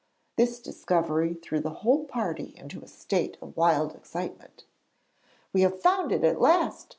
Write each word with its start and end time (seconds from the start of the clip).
This 0.35 0.59
discovery 0.59 1.35
threw 1.35 1.59
the 1.59 1.69
whole 1.85 2.05
party 2.05 2.55
into 2.57 2.81
a 2.81 2.87
state 2.87 3.37
of 3.39 3.55
wild 3.55 3.93
excitement. 3.93 4.65
'We 5.53 5.61
have 5.61 5.79
found 5.79 6.11
it 6.11 6.23
at 6.23 6.41
last!' 6.41 6.89